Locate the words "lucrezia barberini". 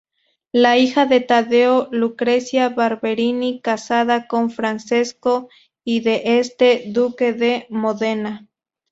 1.91-3.61